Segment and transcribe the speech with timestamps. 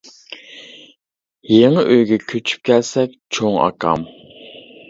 [1.55, 4.09] يېڭى ئۆيگە كۆچۈپ كەلسەك چوڭ ئاكام.